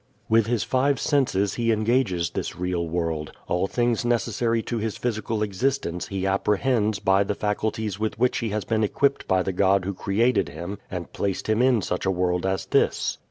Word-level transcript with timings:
With 0.27 0.47
his 0.47 0.63
five 0.63 0.99
senses 0.99 1.53
he 1.53 1.71
engages 1.71 2.31
this 2.31 2.55
real 2.55 2.87
world. 2.87 3.33
All 3.47 3.67
things 3.67 4.03
necessary 4.03 4.63
to 4.63 4.79
his 4.79 4.97
physical 4.97 5.43
existence 5.43 6.07
he 6.07 6.25
apprehends 6.25 6.97
by 6.97 7.23
the 7.23 7.35
faculties 7.35 7.99
with 7.99 8.17
which 8.17 8.39
he 8.39 8.49
has 8.49 8.65
been 8.65 8.83
equipped 8.83 9.27
by 9.27 9.43
the 9.43 9.53
God 9.53 9.85
who 9.85 9.93
created 9.93 10.49
him 10.49 10.79
and 10.89 11.13
placed 11.13 11.45
him 11.47 11.61
in 11.61 11.83
such 11.83 12.07
a 12.07 12.09
world 12.09 12.47
as 12.47 12.65
this. 12.65 13.19